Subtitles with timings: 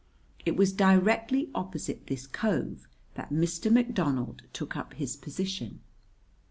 [0.47, 3.71] It was directly opposite this cove that Mr.
[3.71, 5.81] McDonald took up his position.